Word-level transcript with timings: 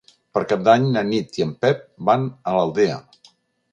Per 0.35 0.41
Cap 0.53 0.63
d'Any 0.67 0.87
na 0.95 1.03
Nit 1.11 1.37
i 1.41 1.45
en 1.47 1.53
Pep 1.65 1.85
van 2.09 2.25
a 2.29 2.55
l'Aldea. 2.57 2.97